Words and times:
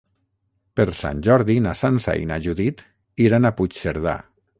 Per 0.79 0.85
Sant 0.99 1.19
Jordi 1.27 1.57
na 1.65 1.73
Sança 1.81 2.15
i 2.21 2.25
na 2.31 2.39
Judit 2.47 2.81
iran 3.27 3.47
a 3.47 3.53
Puigcerdà. 3.61 4.17